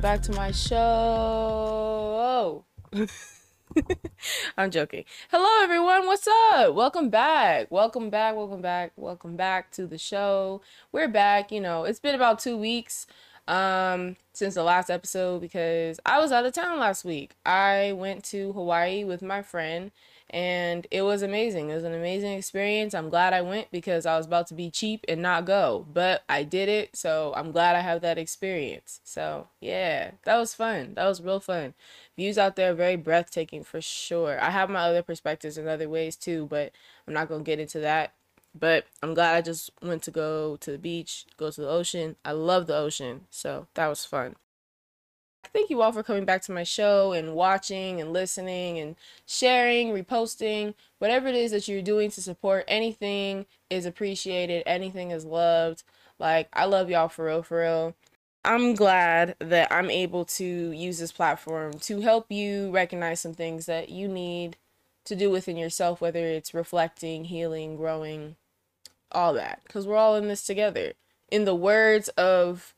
Welcome 0.00 0.18
back 0.18 0.26
to 0.28 0.32
my 0.32 0.50
show. 0.50 0.78
Oh. 2.16 2.64
I'm 4.56 4.70
joking. 4.70 5.04
Hello, 5.30 5.62
everyone. 5.62 6.06
What's 6.06 6.26
up? 6.26 6.72
Welcome 6.72 7.10
back. 7.10 7.70
Welcome 7.70 8.08
back. 8.08 8.34
Welcome 8.34 8.62
back. 8.62 8.92
Welcome 8.96 9.36
back 9.36 9.70
to 9.72 9.86
the 9.86 9.98
show. 9.98 10.62
We're 10.90 11.06
back. 11.06 11.52
You 11.52 11.60
know, 11.60 11.84
it's 11.84 12.00
been 12.00 12.14
about 12.14 12.38
two 12.38 12.56
weeks 12.56 13.06
um, 13.46 14.16
since 14.32 14.54
the 14.54 14.62
last 14.62 14.88
episode 14.88 15.42
because 15.42 16.00
I 16.06 16.18
was 16.18 16.32
out 16.32 16.46
of 16.46 16.54
town 16.54 16.78
last 16.78 17.04
week. 17.04 17.32
I 17.44 17.92
went 17.92 18.24
to 18.26 18.54
Hawaii 18.54 19.04
with 19.04 19.20
my 19.20 19.42
friend 19.42 19.90
and 20.30 20.86
it 20.92 21.02
was 21.02 21.22
amazing. 21.22 21.70
It 21.70 21.74
was 21.74 21.84
an 21.84 21.92
amazing 21.94 22.32
experience. 22.32 22.94
I'm 22.94 23.10
glad 23.10 23.32
I 23.32 23.42
went 23.42 23.70
because 23.72 24.06
I 24.06 24.16
was 24.16 24.26
about 24.26 24.46
to 24.48 24.54
be 24.54 24.70
cheap 24.70 25.04
and 25.08 25.20
not 25.20 25.44
go, 25.44 25.86
but 25.92 26.22
I 26.28 26.44
did 26.44 26.68
it, 26.68 26.96
so 26.96 27.32
I'm 27.36 27.50
glad 27.50 27.74
I 27.74 27.80
have 27.80 28.00
that 28.02 28.16
experience. 28.16 29.00
So, 29.02 29.48
yeah, 29.60 30.12
that 30.24 30.36
was 30.36 30.54
fun. 30.54 30.94
That 30.94 31.06
was 31.06 31.20
real 31.20 31.40
fun. 31.40 31.74
Views 32.16 32.38
out 32.38 32.54
there 32.56 32.70
are 32.70 32.74
very 32.74 32.96
breathtaking 32.96 33.64
for 33.64 33.80
sure. 33.80 34.40
I 34.40 34.50
have 34.50 34.70
my 34.70 34.80
other 34.80 35.02
perspectives 35.02 35.58
in 35.58 35.66
other 35.66 35.88
ways 35.88 36.14
too, 36.16 36.46
but 36.46 36.72
I'm 37.06 37.14
not 37.14 37.28
going 37.28 37.40
to 37.40 37.50
get 37.50 37.60
into 37.60 37.80
that. 37.80 38.12
But 38.54 38.86
I'm 39.02 39.14
glad 39.14 39.36
I 39.36 39.42
just 39.42 39.70
went 39.82 40.02
to 40.04 40.10
go 40.10 40.56
to 40.56 40.72
the 40.72 40.78
beach, 40.78 41.26
go 41.36 41.50
to 41.50 41.60
the 41.60 41.68
ocean. 41.68 42.16
I 42.24 42.32
love 42.32 42.66
the 42.66 42.76
ocean, 42.76 43.26
so 43.30 43.66
that 43.74 43.86
was 43.86 44.04
fun. 44.04 44.34
Thank 45.52 45.68
you 45.68 45.82
all 45.82 45.90
for 45.90 46.02
coming 46.02 46.24
back 46.24 46.42
to 46.42 46.52
my 46.52 46.62
show 46.62 47.12
and 47.12 47.34
watching 47.34 48.00
and 48.00 48.12
listening 48.12 48.78
and 48.78 48.94
sharing, 49.26 49.88
reposting, 49.88 50.74
whatever 50.98 51.26
it 51.26 51.34
is 51.34 51.50
that 51.50 51.66
you're 51.66 51.82
doing 51.82 52.10
to 52.12 52.22
support 52.22 52.64
anything 52.68 53.46
is 53.68 53.84
appreciated, 53.84 54.62
anything 54.64 55.10
is 55.10 55.24
loved. 55.24 55.82
Like, 56.20 56.48
I 56.52 56.66
love 56.66 56.88
y'all 56.88 57.08
for 57.08 57.24
real, 57.26 57.42
for 57.42 57.60
real. 57.60 57.96
I'm 58.44 58.74
glad 58.74 59.34
that 59.40 59.72
I'm 59.72 59.90
able 59.90 60.24
to 60.26 60.44
use 60.44 60.98
this 60.98 61.12
platform 61.12 61.74
to 61.80 62.00
help 62.00 62.30
you 62.30 62.70
recognize 62.70 63.20
some 63.20 63.34
things 63.34 63.66
that 63.66 63.90
you 63.90 64.08
need 64.08 64.56
to 65.04 65.16
do 65.16 65.30
within 65.30 65.56
yourself, 65.56 66.00
whether 66.00 66.24
it's 66.24 66.54
reflecting, 66.54 67.24
healing, 67.24 67.76
growing, 67.76 68.36
all 69.10 69.34
that. 69.34 69.60
Because 69.64 69.86
we're 69.86 69.96
all 69.96 70.16
in 70.16 70.28
this 70.28 70.44
together. 70.44 70.92
In 71.30 71.44
the 71.44 71.54
words 71.54 72.08
of 72.10 72.74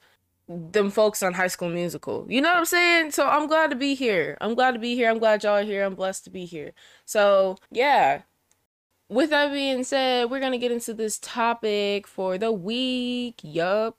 them 0.70 0.90
folks 0.90 1.22
on 1.22 1.34
High 1.34 1.48
School 1.48 1.68
Musical. 1.68 2.26
You 2.28 2.40
know 2.40 2.48
what 2.50 2.58
I'm 2.58 2.64
saying? 2.64 3.10
So 3.12 3.26
I'm 3.26 3.46
glad 3.46 3.70
to 3.70 3.76
be 3.76 3.94
here. 3.94 4.36
I'm 4.40 4.54
glad 4.54 4.72
to 4.72 4.78
be 4.78 4.94
here. 4.94 5.10
I'm 5.10 5.18
glad 5.18 5.42
y'all 5.42 5.58
are 5.58 5.62
here. 5.62 5.84
I'm 5.84 5.94
blessed 5.94 6.24
to 6.24 6.30
be 6.30 6.44
here. 6.44 6.72
So 7.04 7.56
yeah. 7.70 8.22
With 9.08 9.30
that 9.30 9.52
being 9.52 9.84
said, 9.84 10.30
we're 10.30 10.40
gonna 10.40 10.58
get 10.58 10.72
into 10.72 10.94
this 10.94 11.18
topic 11.18 12.06
for 12.06 12.38
the 12.38 12.50
week. 12.52 13.40
Yup. 13.42 13.98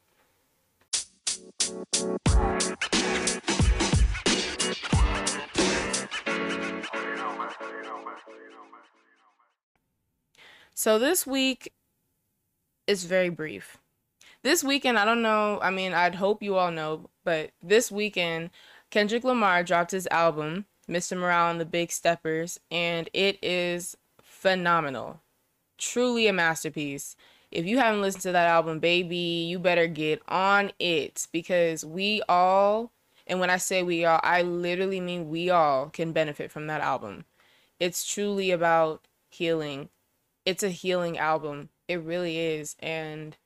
So 10.73 10.99
this 10.99 11.27
week 11.27 11.71
is 12.87 13.05
very 13.05 13.29
brief 13.29 13.77
this 14.43 14.63
weekend, 14.63 14.99
I 14.99 15.05
don't 15.05 15.21
know. 15.21 15.59
I 15.61 15.71
mean, 15.71 15.93
I'd 15.93 16.15
hope 16.15 16.43
you 16.43 16.55
all 16.55 16.71
know, 16.71 17.09
but 17.23 17.51
this 17.61 17.91
weekend, 17.91 18.49
Kendrick 18.91 19.23
Lamar 19.23 19.63
dropped 19.63 19.91
his 19.91 20.07
album, 20.11 20.65
Mr. 20.87 21.17
Morale 21.17 21.51
and 21.51 21.61
the 21.61 21.65
Big 21.65 21.91
Steppers, 21.91 22.59
and 22.69 23.09
it 23.13 23.39
is 23.41 23.97
phenomenal. 24.21 25.21
Truly 25.77 26.27
a 26.27 26.33
masterpiece. 26.33 27.15
If 27.51 27.65
you 27.65 27.77
haven't 27.77 28.01
listened 28.01 28.23
to 28.23 28.31
that 28.33 28.47
album, 28.47 28.79
baby, 28.79 29.47
you 29.47 29.59
better 29.59 29.87
get 29.87 30.21
on 30.27 30.71
it 30.79 31.27
because 31.31 31.85
we 31.85 32.21
all, 32.27 32.91
and 33.25 33.39
when 33.39 33.49
I 33.49 33.57
say 33.57 33.81
we 33.81 34.05
all, 34.05 34.19
I 34.23 34.41
literally 34.41 34.99
mean 34.99 35.29
we 35.29 35.49
all 35.49 35.89
can 35.89 36.11
benefit 36.11 36.51
from 36.51 36.67
that 36.67 36.81
album. 36.81 37.25
It's 37.79 38.05
truly 38.05 38.51
about 38.51 39.07
healing. 39.29 39.89
It's 40.45 40.63
a 40.63 40.69
healing 40.69 41.17
album. 41.17 41.69
It 41.87 42.01
really 42.01 42.37
is. 42.37 42.75
And 42.79 43.37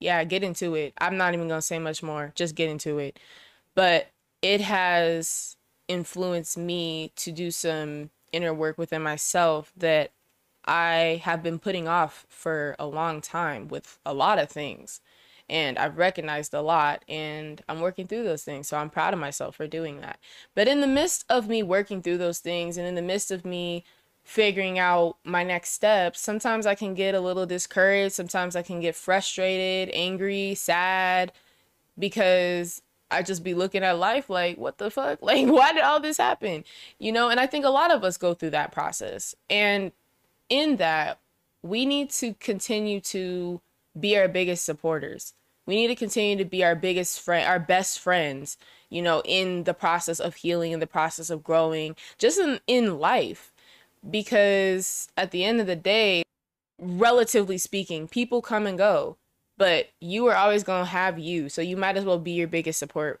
yeah, 0.00 0.24
get 0.24 0.42
into 0.42 0.74
it. 0.74 0.94
I'm 0.98 1.16
not 1.16 1.34
even 1.34 1.46
going 1.46 1.58
to 1.58 1.66
say 1.66 1.78
much 1.78 2.02
more. 2.02 2.32
Just 2.34 2.54
get 2.54 2.70
into 2.70 2.98
it. 2.98 3.20
But 3.74 4.08
it 4.42 4.62
has 4.62 5.56
influenced 5.88 6.56
me 6.56 7.12
to 7.16 7.30
do 7.30 7.50
some 7.50 8.10
inner 8.32 8.54
work 8.54 8.78
within 8.78 9.02
myself 9.02 9.72
that 9.76 10.12
I 10.64 11.20
have 11.24 11.42
been 11.42 11.58
putting 11.58 11.88
off 11.88 12.26
for 12.28 12.76
a 12.78 12.86
long 12.86 13.20
time 13.20 13.68
with 13.68 13.98
a 14.06 14.14
lot 14.14 14.38
of 14.38 14.48
things. 14.48 15.00
And 15.48 15.78
I've 15.78 15.98
recognized 15.98 16.54
a 16.54 16.60
lot 16.60 17.04
and 17.08 17.60
I'm 17.68 17.80
working 17.80 18.06
through 18.06 18.22
those 18.22 18.44
things. 18.44 18.68
So 18.68 18.76
I'm 18.76 18.88
proud 18.88 19.12
of 19.12 19.20
myself 19.20 19.56
for 19.56 19.66
doing 19.66 20.00
that. 20.00 20.20
But 20.54 20.68
in 20.68 20.80
the 20.80 20.86
midst 20.86 21.24
of 21.28 21.48
me 21.48 21.62
working 21.62 22.02
through 22.02 22.18
those 22.18 22.38
things 22.38 22.76
and 22.76 22.86
in 22.86 22.94
the 22.94 23.02
midst 23.02 23.32
of 23.32 23.44
me 23.44 23.84
figuring 24.24 24.78
out 24.78 25.16
my 25.24 25.42
next 25.42 25.70
steps, 25.70 26.20
sometimes 26.20 26.66
I 26.66 26.74
can 26.74 26.94
get 26.94 27.14
a 27.14 27.20
little 27.20 27.46
discouraged. 27.46 28.14
Sometimes 28.14 28.54
I 28.56 28.62
can 28.62 28.80
get 28.80 28.94
frustrated, 28.94 29.92
angry, 29.94 30.54
sad 30.54 31.32
because 31.98 32.82
I 33.10 33.22
just 33.22 33.42
be 33.42 33.54
looking 33.54 33.82
at 33.82 33.98
life 33.98 34.30
like, 34.30 34.56
what 34.56 34.78
the 34.78 34.90
fuck? 34.90 35.18
Like, 35.22 35.46
why 35.46 35.72
did 35.72 35.82
all 35.82 36.00
this 36.00 36.18
happen? 36.18 36.64
You 36.98 37.12
know, 37.12 37.28
and 37.28 37.40
I 37.40 37.46
think 37.46 37.64
a 37.64 37.70
lot 37.70 37.92
of 37.92 38.04
us 38.04 38.16
go 38.16 38.34
through 38.34 38.50
that 38.50 38.72
process. 38.72 39.34
And 39.48 39.92
in 40.48 40.76
that, 40.76 41.18
we 41.62 41.84
need 41.84 42.10
to 42.10 42.34
continue 42.34 43.00
to 43.00 43.60
be 43.98 44.16
our 44.16 44.28
biggest 44.28 44.64
supporters. 44.64 45.34
We 45.66 45.76
need 45.76 45.88
to 45.88 45.96
continue 45.96 46.36
to 46.36 46.44
be 46.44 46.64
our 46.64 46.74
biggest 46.74 47.20
friend, 47.20 47.46
our 47.46 47.58
best 47.58 47.98
friends, 47.98 48.56
you 48.88 49.02
know, 49.02 49.22
in 49.24 49.64
the 49.64 49.74
process 49.74 50.18
of 50.18 50.36
healing, 50.36 50.72
in 50.72 50.80
the 50.80 50.86
process 50.86 51.30
of 51.30 51.44
growing, 51.44 51.96
just 52.18 52.38
in, 52.38 52.60
in 52.66 52.98
life 52.98 53.52
because 54.08 55.08
at 55.16 55.30
the 55.30 55.44
end 55.44 55.60
of 55.60 55.66
the 55.66 55.76
day, 55.76 56.22
relatively 56.78 57.58
speaking, 57.58 58.08
people 58.08 58.40
come 58.40 58.66
and 58.66 58.78
go, 58.78 59.16
but 59.56 59.90
you 60.00 60.26
are 60.26 60.36
always 60.36 60.64
going 60.64 60.84
to 60.84 60.90
have 60.90 61.18
you. 61.18 61.48
So 61.48 61.60
you 61.60 61.76
might 61.76 61.96
as 61.96 62.04
well 62.04 62.18
be 62.18 62.32
your 62.32 62.48
biggest 62.48 62.78
support. 62.78 63.20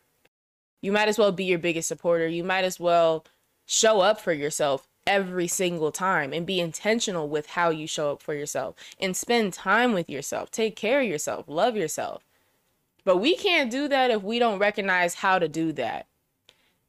You 0.80 0.92
might 0.92 1.08
as 1.08 1.18
well 1.18 1.32
be 1.32 1.44
your 1.44 1.58
biggest 1.58 1.88
supporter. 1.88 2.26
You 2.26 2.44
might 2.44 2.64
as 2.64 2.80
well 2.80 3.24
show 3.66 4.00
up 4.00 4.20
for 4.20 4.32
yourself 4.32 4.88
every 5.06 5.46
single 5.46 5.92
time 5.92 6.32
and 6.32 6.46
be 6.46 6.60
intentional 6.60 7.28
with 7.28 7.48
how 7.48 7.70
you 7.70 7.86
show 7.86 8.12
up 8.12 8.22
for 8.22 8.34
yourself 8.34 8.74
and 8.98 9.16
spend 9.16 9.52
time 9.52 9.92
with 9.92 10.08
yourself. 10.08 10.50
Take 10.50 10.76
care 10.76 11.00
of 11.00 11.06
yourself, 11.06 11.46
love 11.48 11.76
yourself. 11.76 12.24
But 13.04 13.18
we 13.18 13.36
can't 13.36 13.70
do 13.70 13.88
that 13.88 14.10
if 14.10 14.22
we 14.22 14.38
don't 14.38 14.58
recognize 14.58 15.14
how 15.14 15.38
to 15.38 15.48
do 15.48 15.72
that. 15.72 16.06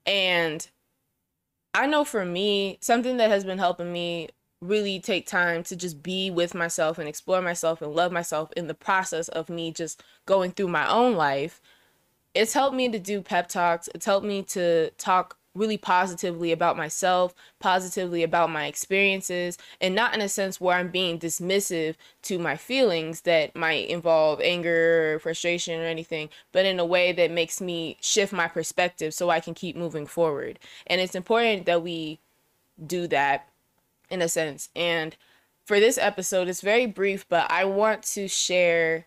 And 0.05 0.67
I 1.73 1.87
know 1.87 2.03
for 2.03 2.25
me, 2.25 2.77
something 2.81 3.17
that 3.17 3.29
has 3.29 3.43
been 3.43 3.57
helping 3.57 3.91
me 3.91 4.29
really 4.61 4.99
take 4.99 5.25
time 5.25 5.63
to 5.63 5.75
just 5.75 6.03
be 6.03 6.29
with 6.29 6.53
myself 6.53 6.99
and 6.99 7.07
explore 7.07 7.41
myself 7.41 7.81
and 7.81 7.93
love 7.93 8.11
myself 8.11 8.51
in 8.55 8.67
the 8.67 8.73
process 8.73 9.27
of 9.29 9.49
me 9.49 9.71
just 9.71 10.03
going 10.25 10.51
through 10.51 10.67
my 10.67 10.89
own 10.89 11.15
life. 11.15 11.61
It's 12.33 12.53
helped 12.53 12.75
me 12.75 12.89
to 12.89 12.99
do 12.99 13.21
pep 13.21 13.47
talks. 13.49 13.89
It's 13.95 14.05
helped 14.05 14.25
me 14.25 14.43
to 14.43 14.91
talk 14.91 15.37
really 15.53 15.77
positively 15.77 16.51
about 16.51 16.77
myself, 16.77 17.33
positively 17.59 18.23
about 18.23 18.49
my 18.49 18.67
experiences, 18.67 19.57
and 19.81 19.93
not 19.93 20.13
in 20.13 20.21
a 20.21 20.29
sense 20.29 20.61
where 20.61 20.77
I'm 20.77 20.89
being 20.89 21.19
dismissive 21.19 21.95
to 22.23 22.39
my 22.39 22.55
feelings 22.55 23.21
that 23.21 23.55
might 23.55 23.89
involve 23.89 24.39
anger 24.41 25.15
or 25.15 25.19
frustration 25.19 25.79
or 25.79 25.85
anything, 25.85 26.29
but 26.51 26.65
in 26.65 26.79
a 26.79 26.85
way 26.85 27.11
that 27.11 27.31
makes 27.31 27.59
me 27.59 27.97
shift 28.01 28.31
my 28.31 28.47
perspective 28.47 29.13
so 29.13 29.29
I 29.29 29.39
can 29.39 29.53
keep 29.53 29.75
moving 29.75 30.05
forward. 30.05 30.59
And 30.87 31.01
it's 31.01 31.15
important 31.15 31.65
that 31.65 31.83
we 31.83 32.19
do 32.85 33.07
that 33.07 33.49
in 34.09 34.21
a 34.21 34.29
sense. 34.29 34.69
And 34.75 35.15
for 35.65 35.79
this 35.79 35.97
episode, 35.97 36.47
it's 36.47 36.61
very 36.61 36.85
brief, 36.85 37.27
but 37.27 37.49
I 37.51 37.65
want 37.65 38.03
to 38.03 38.27
share 38.27 39.05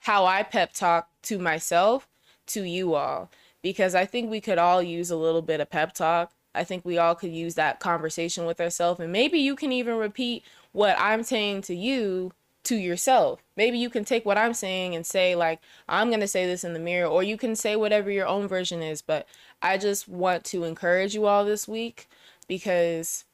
how 0.00 0.24
I 0.24 0.42
pep 0.42 0.72
talk 0.72 1.08
to 1.22 1.38
myself 1.38 2.08
to 2.46 2.62
you 2.62 2.94
all 2.94 3.30
because 3.62 3.94
I 3.94 4.04
think 4.04 4.30
we 4.30 4.40
could 4.40 4.58
all 4.58 4.82
use 4.82 5.10
a 5.10 5.16
little 5.16 5.42
bit 5.42 5.60
of 5.60 5.70
pep 5.70 5.94
talk. 5.94 6.32
I 6.54 6.64
think 6.64 6.84
we 6.84 6.98
all 6.98 7.14
could 7.14 7.32
use 7.32 7.54
that 7.54 7.80
conversation 7.80 8.46
with 8.46 8.60
ourselves. 8.60 9.00
And 9.00 9.12
maybe 9.12 9.38
you 9.38 9.54
can 9.54 9.72
even 9.72 9.96
repeat 9.96 10.44
what 10.72 10.96
I'm 10.98 11.22
saying 11.22 11.62
to 11.62 11.74
you 11.74 12.32
to 12.64 12.76
yourself. 12.76 13.42
Maybe 13.56 13.78
you 13.78 13.90
can 13.90 14.04
take 14.04 14.26
what 14.26 14.38
I'm 14.38 14.54
saying 14.54 14.94
and 14.94 15.06
say, 15.06 15.34
like, 15.34 15.60
I'm 15.88 16.08
going 16.08 16.20
to 16.20 16.28
say 16.28 16.46
this 16.46 16.64
in 16.64 16.72
the 16.72 16.78
mirror, 16.78 17.08
or 17.08 17.22
you 17.22 17.36
can 17.36 17.54
say 17.54 17.76
whatever 17.76 18.10
your 18.10 18.26
own 18.26 18.48
version 18.48 18.82
is. 18.82 19.02
But 19.02 19.26
I 19.62 19.78
just 19.78 20.08
want 20.08 20.44
to 20.46 20.64
encourage 20.64 21.14
you 21.14 21.26
all 21.26 21.44
this 21.44 21.66
week 21.68 22.08
because 22.46 23.24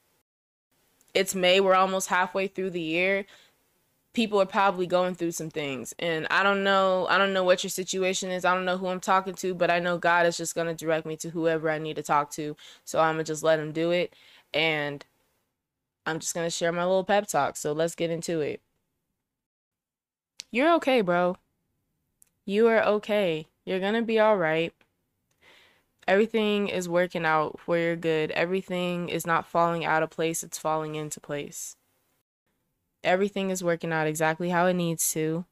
it's 1.14 1.34
May. 1.34 1.60
We're 1.60 1.74
almost 1.74 2.08
halfway 2.08 2.46
through 2.46 2.70
the 2.70 2.80
year 2.80 3.26
people 4.14 4.40
are 4.40 4.46
probably 4.46 4.87
going 4.87 5.14
through 5.14 5.32
some 5.32 5.50
things. 5.50 5.93
And 5.99 6.26
i 6.31 6.43
don't 6.43 6.64
know 6.64 7.06
i 7.11 7.19
don't 7.19 7.34
know 7.34 7.44
what 7.44 7.62
your 7.62 7.70
situation 7.70 8.31
is. 8.31 8.44
I 8.44 8.55
don't 8.55 8.64
know 8.64 8.78
who 8.78 8.87
i'm 8.88 9.00
talking 9.00 9.34
to 9.34 9.55
but 9.55 9.70
i 9.70 9.78
know 9.81 9.99
god 9.99 10.26
is 10.26 10.37
just 10.37 10.55
going 10.55 10.69
to 10.69 10.75
direct 10.75 11.06
me 11.06 11.16
to 11.19 11.31
whoever 11.31 11.70
i 11.70 11.78
need 11.78 11.96
to 11.96 12.02
talk 12.02 12.31
to. 12.32 12.56
So 12.84 13.00
i'm 13.00 13.16
going 13.16 13.25
to 13.25 13.31
just 13.32 13.43
let 13.43 13.61
him 13.61 13.72
do 13.72 13.90
it. 13.90 14.14
And 14.55 15.05
i'm 16.06 16.19
just 16.20 16.34
going 16.34 16.46
to 16.46 16.50
share 16.50 16.72
my 16.72 16.84
little 16.84 17.05
pep 17.05 17.26
talk. 17.26 17.56
So 17.56 17.72
let's 17.72 17.94
get 17.94 18.11
into 18.11 18.40
it. 18.40 18.62
You're 20.50 20.72
okay 20.76 21.02
bro. 21.02 21.37
You 22.46 22.69
are 22.69 22.82
okay. 22.82 23.49
You're 23.64 23.81
going 23.81 23.94
to 23.94 24.02
be 24.02 24.20
all 24.20 24.37
right. 24.37 24.72
Everything 26.06 26.69
is 26.69 26.87
working 26.87 27.25
out 27.25 27.58
for 27.58 27.78
your 27.78 27.96
good. 27.96 28.31
Everything 28.32 29.08
is 29.08 29.26
not 29.26 29.46
falling 29.46 29.87
out 29.87 30.02
of 30.02 30.10
place, 30.10 30.43
it's 30.43 30.58
falling 30.58 30.94
into 30.96 31.19
place. 31.19 31.76
Everything 33.04 33.50
is 33.50 33.62
working 33.62 33.92
out 33.92 34.06
exactly 34.06 34.50
how 34.50 34.66
it 34.66 34.74
needs 34.74 35.12
to. 35.12 35.44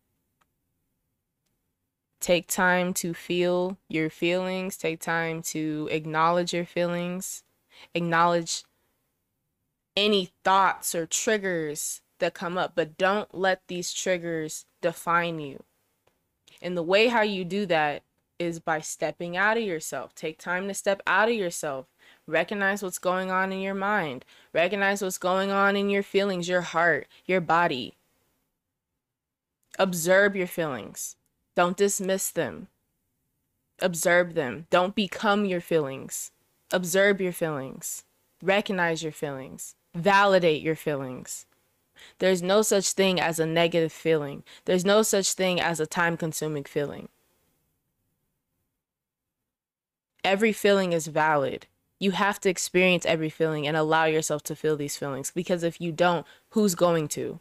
Take 2.20 2.46
time 2.46 2.94
to 2.94 3.14
feel 3.14 3.78
your 3.88 4.08
feelings, 4.08 4.76
take 4.76 5.00
time 5.00 5.42
to 5.42 5.88
acknowledge 5.90 6.54
your 6.54 6.64
feelings, 6.64 7.42
acknowledge 7.94 8.64
any 9.96 10.30
thoughts 10.44 10.94
or 10.94 11.04
triggers 11.04 12.00
that 12.20 12.34
come 12.34 12.56
up, 12.56 12.72
but 12.74 12.96
don't 12.96 13.34
let 13.34 13.62
these 13.66 13.92
triggers 13.92 14.64
define 14.80 15.40
you. 15.40 15.64
And 16.62 16.76
the 16.76 16.82
way 16.82 17.08
how 17.08 17.22
you 17.22 17.44
do 17.44 17.66
that 17.66 18.04
is 18.38 18.60
by 18.60 18.80
stepping 18.80 19.36
out 19.36 19.56
of 19.56 19.62
yourself. 19.64 20.14
Take 20.14 20.38
time 20.38 20.68
to 20.68 20.74
step 20.74 21.02
out 21.06 21.28
of 21.28 21.34
yourself. 21.34 21.86
Recognize 22.26 22.82
what's 22.82 22.98
going 22.98 23.30
on 23.30 23.52
in 23.52 23.60
your 23.60 23.74
mind. 23.74 24.24
Recognize 24.52 25.02
what's 25.02 25.18
going 25.18 25.50
on 25.50 25.76
in 25.76 25.90
your 25.90 26.02
feelings, 26.02 26.48
your 26.48 26.60
heart, 26.60 27.08
your 27.26 27.40
body. 27.40 27.94
Observe 29.78 30.36
your 30.36 30.46
feelings. 30.46 31.16
Don't 31.56 31.76
dismiss 31.76 32.30
them. 32.30 32.68
Observe 33.80 34.34
them. 34.34 34.66
Don't 34.70 34.94
become 34.94 35.44
your 35.44 35.60
feelings. 35.60 36.30
Observe 36.70 37.20
your 37.20 37.32
feelings. 37.32 38.04
Recognize 38.42 39.02
your 39.02 39.12
feelings. 39.12 39.74
Validate 39.94 40.62
your 40.62 40.76
feelings. 40.76 41.46
There's 42.18 42.42
no 42.42 42.62
such 42.62 42.92
thing 42.92 43.20
as 43.20 43.38
a 43.38 43.46
negative 43.46 43.92
feeling. 43.92 44.42
There's 44.64 44.84
no 44.84 45.02
such 45.02 45.32
thing 45.32 45.60
as 45.60 45.80
a 45.80 45.86
time 45.86 46.16
consuming 46.16 46.64
feeling. 46.64 47.08
Every 50.24 50.52
feeling 50.52 50.92
is 50.92 51.08
valid. 51.08 51.66
You 52.02 52.10
have 52.10 52.40
to 52.40 52.50
experience 52.50 53.06
every 53.06 53.30
feeling 53.30 53.64
and 53.64 53.76
allow 53.76 54.06
yourself 54.06 54.42
to 54.44 54.56
feel 54.56 54.76
these 54.76 54.96
feelings 54.96 55.30
because 55.30 55.62
if 55.62 55.80
you 55.80 55.92
don't, 55.92 56.26
who's 56.48 56.74
going 56.74 57.06
to? 57.10 57.38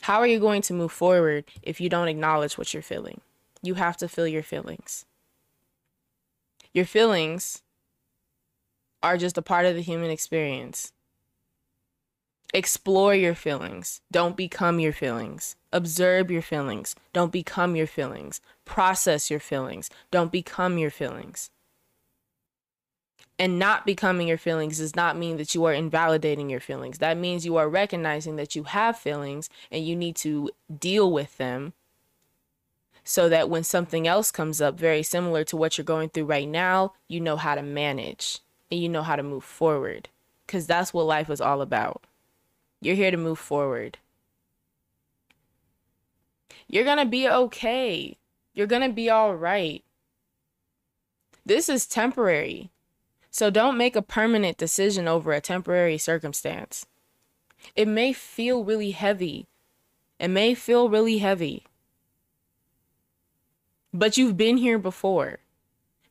How 0.00 0.20
are 0.20 0.26
you 0.26 0.40
going 0.40 0.62
to 0.62 0.72
move 0.72 0.90
forward 0.90 1.44
if 1.62 1.82
you 1.82 1.90
don't 1.90 2.08
acknowledge 2.08 2.56
what 2.56 2.72
you're 2.72 2.82
feeling? 2.82 3.20
You 3.60 3.74
have 3.74 3.98
to 3.98 4.08
feel 4.08 4.26
your 4.26 4.42
feelings. 4.42 5.04
Your 6.72 6.86
feelings 6.86 7.60
are 9.02 9.18
just 9.18 9.36
a 9.36 9.42
part 9.42 9.66
of 9.66 9.74
the 9.74 9.82
human 9.82 10.10
experience. 10.10 10.94
Explore 12.54 13.14
your 13.14 13.34
feelings. 13.34 14.00
Don't 14.10 14.34
become 14.34 14.80
your 14.80 14.94
feelings. 14.94 15.56
Observe 15.74 16.30
your 16.30 16.40
feelings. 16.40 16.96
Don't 17.12 17.32
become 17.32 17.76
your 17.76 17.86
feelings. 17.86 18.40
Process 18.64 19.30
your 19.30 19.40
feelings. 19.40 19.90
Don't 20.10 20.32
become 20.32 20.78
your 20.78 20.90
feelings. 20.90 21.50
And 23.38 23.58
not 23.58 23.84
becoming 23.84 24.28
your 24.28 24.38
feelings 24.38 24.78
does 24.78 24.94
not 24.94 25.16
mean 25.16 25.38
that 25.38 25.54
you 25.54 25.64
are 25.64 25.72
invalidating 25.72 26.48
your 26.48 26.60
feelings. 26.60 26.98
That 26.98 27.18
means 27.18 27.44
you 27.44 27.56
are 27.56 27.68
recognizing 27.68 28.36
that 28.36 28.54
you 28.54 28.64
have 28.64 28.96
feelings 28.96 29.50
and 29.72 29.84
you 29.84 29.96
need 29.96 30.14
to 30.16 30.50
deal 30.78 31.10
with 31.10 31.36
them 31.36 31.72
so 33.02 33.28
that 33.28 33.50
when 33.50 33.64
something 33.64 34.06
else 34.06 34.30
comes 34.30 34.60
up 34.60 34.78
very 34.78 35.02
similar 35.02 35.44
to 35.44 35.56
what 35.56 35.76
you're 35.76 35.84
going 35.84 36.08
through 36.08 36.24
right 36.24 36.48
now, 36.48 36.94
you 37.08 37.20
know 37.20 37.36
how 37.36 37.54
to 37.54 37.62
manage 37.62 38.38
and 38.70 38.80
you 38.80 38.88
know 38.88 39.02
how 39.02 39.16
to 39.16 39.22
move 39.22 39.44
forward 39.44 40.08
because 40.46 40.66
that's 40.66 40.94
what 40.94 41.06
life 41.06 41.28
is 41.28 41.40
all 41.40 41.60
about. 41.60 42.04
You're 42.80 42.96
here 42.96 43.10
to 43.10 43.16
move 43.16 43.38
forward. 43.38 43.98
You're 46.66 46.84
going 46.84 46.98
to 46.98 47.04
be 47.04 47.28
okay. 47.28 48.16
You're 48.54 48.66
going 48.66 48.88
to 48.88 48.94
be 48.94 49.10
all 49.10 49.34
right. 49.34 49.84
This 51.44 51.68
is 51.68 51.86
temporary. 51.86 52.70
So 53.34 53.50
don't 53.50 53.76
make 53.76 53.96
a 53.96 54.00
permanent 54.00 54.58
decision 54.58 55.08
over 55.08 55.32
a 55.32 55.40
temporary 55.40 55.98
circumstance. 55.98 56.86
It 57.74 57.88
may 57.88 58.12
feel 58.12 58.62
really 58.62 58.92
heavy. 58.92 59.48
It 60.20 60.28
may 60.28 60.54
feel 60.54 60.88
really 60.88 61.18
heavy. 61.18 61.64
But 63.92 64.16
you've 64.16 64.36
been 64.36 64.58
here 64.58 64.78
before. 64.78 65.40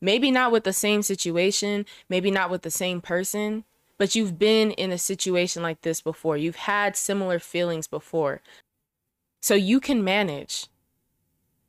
Maybe 0.01 0.31
not 0.31 0.51
with 0.51 0.65
the 0.65 0.73
same 0.73 1.01
situation, 1.01 1.85
maybe 2.09 2.29
not 2.29 2.49
with 2.49 2.63
the 2.63 2.69
same 2.69 2.99
person, 2.99 3.63
but 3.97 4.15
you've 4.15 4.37
been 4.37 4.71
in 4.71 4.91
a 4.91 4.97
situation 4.97 5.63
like 5.63 5.79
this 5.79 6.01
before. 6.01 6.35
You've 6.35 6.57
had 6.57 6.97
similar 6.97 7.39
feelings 7.39 7.87
before. 7.87 8.41
So 9.39 9.55
you 9.55 9.79
can 9.79 10.03
manage. 10.03 10.67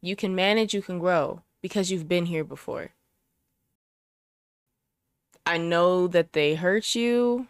You 0.01 0.17
can 0.17 0.35
manage, 0.35 0.75
you 0.75 0.83
can 0.83 0.99
grow 0.99 1.43
because 1.62 1.93
you've 1.93 2.09
been 2.09 2.27
here 2.27 2.43
before. 2.43 2.91
I 5.46 5.58
know 5.58 6.06
that 6.06 6.32
they 6.32 6.55
hurt 6.55 6.94
you, 6.94 7.49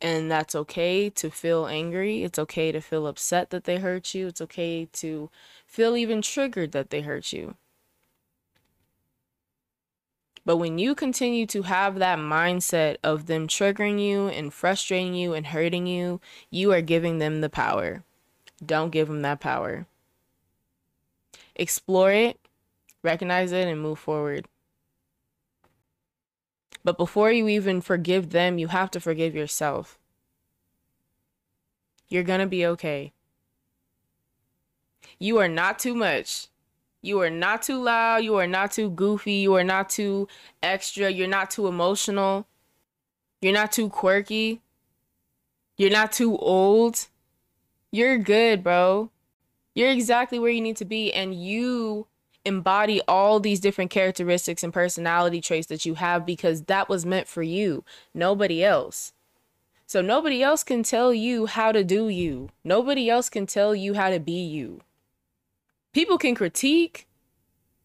and 0.00 0.30
that's 0.30 0.54
okay 0.54 1.10
to 1.10 1.30
feel 1.30 1.66
angry. 1.66 2.22
It's 2.22 2.38
okay 2.38 2.70
to 2.70 2.80
feel 2.80 3.06
upset 3.06 3.50
that 3.50 3.64
they 3.64 3.78
hurt 3.78 4.14
you. 4.14 4.28
It's 4.28 4.40
okay 4.40 4.88
to 4.92 5.30
feel 5.66 5.96
even 5.96 6.22
triggered 6.22 6.72
that 6.72 6.90
they 6.90 7.00
hurt 7.00 7.32
you. 7.32 7.56
But 10.44 10.58
when 10.58 10.78
you 10.78 10.94
continue 10.94 11.44
to 11.46 11.62
have 11.62 11.98
that 11.98 12.20
mindset 12.20 12.98
of 13.02 13.26
them 13.26 13.48
triggering 13.48 14.00
you 14.00 14.28
and 14.28 14.54
frustrating 14.54 15.14
you 15.14 15.34
and 15.34 15.48
hurting 15.48 15.88
you, 15.88 16.20
you 16.50 16.72
are 16.72 16.80
giving 16.80 17.18
them 17.18 17.40
the 17.40 17.50
power. 17.50 18.04
Don't 18.64 18.90
give 18.90 19.08
them 19.08 19.22
that 19.22 19.40
power. 19.40 19.86
Explore 21.56 22.12
it, 22.12 22.38
recognize 23.02 23.50
it, 23.50 23.66
and 23.66 23.80
move 23.82 23.98
forward. 23.98 24.46
But 26.86 26.98
before 26.98 27.32
you 27.32 27.48
even 27.48 27.80
forgive 27.80 28.30
them, 28.30 28.58
you 28.58 28.68
have 28.68 28.92
to 28.92 29.00
forgive 29.00 29.34
yourself. 29.34 29.98
You're 32.08 32.22
going 32.22 32.38
to 32.38 32.46
be 32.46 32.64
okay. 32.64 33.12
You 35.18 35.38
are 35.38 35.48
not 35.48 35.80
too 35.80 35.96
much. 35.96 36.46
You 37.02 37.20
are 37.22 37.28
not 37.28 37.62
too 37.62 37.82
loud. 37.82 38.18
You 38.18 38.36
are 38.36 38.46
not 38.46 38.70
too 38.70 38.88
goofy. 38.88 39.32
You 39.32 39.54
are 39.54 39.64
not 39.64 39.90
too 39.90 40.28
extra. 40.62 41.10
You're 41.10 41.26
not 41.26 41.50
too 41.50 41.66
emotional. 41.66 42.46
You're 43.40 43.52
not 43.52 43.72
too 43.72 43.88
quirky. 43.88 44.60
You're 45.76 45.90
not 45.90 46.12
too 46.12 46.38
old. 46.38 47.08
You're 47.90 48.16
good, 48.16 48.62
bro. 48.62 49.10
You're 49.74 49.90
exactly 49.90 50.38
where 50.38 50.52
you 50.52 50.60
need 50.60 50.76
to 50.76 50.84
be. 50.84 51.12
And 51.12 51.34
you 51.34 52.06
embody 52.46 53.00
all 53.08 53.40
these 53.40 53.60
different 53.60 53.90
characteristics 53.90 54.62
and 54.62 54.72
personality 54.72 55.40
traits 55.40 55.66
that 55.66 55.84
you 55.84 55.94
have 55.94 56.24
because 56.24 56.62
that 56.62 56.88
was 56.88 57.04
meant 57.04 57.28
for 57.28 57.42
you, 57.42 57.84
nobody 58.14 58.64
else. 58.64 59.12
So 59.86 60.00
nobody 60.00 60.42
else 60.42 60.64
can 60.64 60.82
tell 60.82 61.12
you 61.12 61.46
how 61.46 61.72
to 61.72 61.84
do 61.84 62.08
you. 62.08 62.48
Nobody 62.64 63.08
else 63.08 63.28
can 63.28 63.46
tell 63.46 63.74
you 63.74 63.94
how 63.94 64.10
to 64.10 64.18
be 64.18 64.44
you 64.44 64.80
people 65.96 66.18
can 66.18 66.34
critique, 66.34 67.08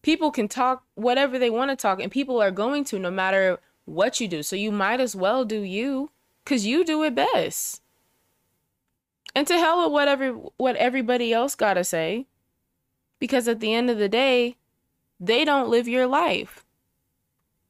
people 0.02 0.30
can 0.30 0.46
talk 0.46 0.84
whatever 0.96 1.38
they 1.38 1.48
want 1.48 1.70
to 1.70 1.76
talk, 1.76 1.98
and 1.98 2.12
people 2.12 2.42
are 2.42 2.50
going 2.50 2.84
to 2.84 2.98
no 2.98 3.10
matter 3.10 3.58
what 3.86 4.20
you 4.20 4.28
do. 4.28 4.42
So 4.42 4.54
you 4.54 4.70
might 4.70 5.00
as 5.00 5.16
well 5.16 5.46
do 5.46 5.62
you 5.62 6.10
because 6.44 6.66
you 6.66 6.84
do 6.84 7.02
it 7.04 7.14
best. 7.14 7.80
And 9.34 9.46
to 9.46 9.56
hell 9.56 9.82
with 9.82 9.94
whatever 9.94 10.32
what 10.58 10.76
everybody 10.76 11.32
else 11.32 11.54
gotta 11.54 11.84
say. 11.84 12.26
Because 13.22 13.46
at 13.46 13.60
the 13.60 13.72
end 13.72 13.88
of 13.88 13.98
the 13.98 14.08
day, 14.08 14.56
they 15.20 15.44
don't 15.44 15.68
live 15.68 15.86
your 15.86 16.08
life. 16.08 16.64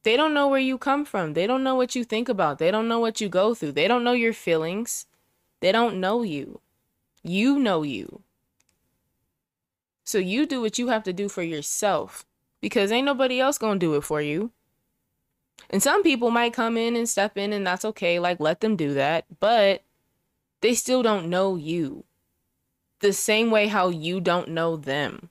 They 0.01 0.17
don't 0.17 0.33
know 0.33 0.47
where 0.47 0.59
you 0.59 0.79
come 0.79 1.05
from. 1.05 1.33
They 1.33 1.45
don't 1.45 1.63
know 1.63 1.75
what 1.75 1.93
you 1.93 2.03
think 2.03 2.27
about. 2.27 2.57
They 2.57 2.71
don't 2.71 2.87
know 2.87 2.99
what 2.99 3.21
you 3.21 3.29
go 3.29 3.53
through. 3.53 3.73
They 3.73 3.87
don't 3.87 4.03
know 4.03 4.13
your 4.13 4.33
feelings. 4.33 5.05
They 5.59 5.71
don't 5.71 5.99
know 5.99 6.23
you. 6.23 6.59
You 7.21 7.59
know 7.59 7.83
you. 7.83 8.23
So 10.03 10.17
you 10.17 10.47
do 10.47 10.59
what 10.59 10.79
you 10.79 10.87
have 10.87 11.03
to 11.03 11.13
do 11.13 11.29
for 11.29 11.43
yourself 11.43 12.25
because 12.59 12.91
ain't 12.91 13.05
nobody 13.05 13.39
else 13.39 13.59
going 13.59 13.79
to 13.79 13.85
do 13.85 13.93
it 13.93 14.03
for 14.03 14.23
you. 14.23 14.49
And 15.69 15.83
some 15.83 16.01
people 16.01 16.31
might 16.31 16.53
come 16.53 16.77
in 16.77 16.95
and 16.95 17.07
step 17.07 17.37
in 17.37 17.53
and 17.53 17.67
that's 17.67 17.85
okay, 17.85 18.17
like 18.17 18.39
let 18.39 18.61
them 18.61 18.75
do 18.75 18.95
that, 18.95 19.25
but 19.39 19.83
they 20.61 20.73
still 20.73 21.03
don't 21.03 21.29
know 21.29 21.57
you. 21.57 22.05
The 23.01 23.13
same 23.13 23.51
way 23.51 23.67
how 23.67 23.89
you 23.89 24.19
don't 24.19 24.49
know 24.49 24.77
them. 24.77 25.29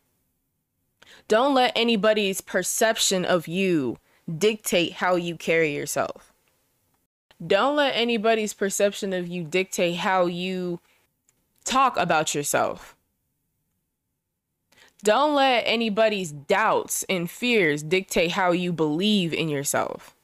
Don't 1.29 1.55
let 1.55 1.73
anybody's 1.75 2.41
perception 2.41 3.25
of 3.25 3.49
you 3.49 3.99
dictate 4.38 4.95
how 4.95 5.17
you 5.17 5.37
carry 5.37 5.75
yourself. 5.75 6.33
Don't 7.45 7.76
let 7.76 7.97
anybody's 7.97 8.55
perception 8.55 9.12
of 9.12 9.26
you 9.26 9.43
dictate 9.43 9.97
how 9.97 10.26
you 10.26 10.81
talk 11.64 11.97
about 11.97 12.35
yourself. 12.35 12.97
Don't 15.02 15.35
let 15.35 15.64
anybody's 15.67 16.31
doubts 16.31 17.05
and 17.09 17.29
fears 17.29 17.83
dictate 17.83 18.33
how 18.33 18.52
you 18.52 18.73
believe 18.73 19.33
in 19.35 19.49
yourself. 19.49 20.14